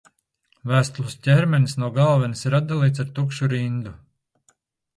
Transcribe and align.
Vēstules 0.71 1.15
ķermenis 1.27 1.77
no 1.83 1.91
galvenes 1.99 2.43
ir 2.49 2.57
atdalīts 2.63 3.05
ar 3.07 3.13
tukšu 3.19 3.53
rindu. 3.55 3.95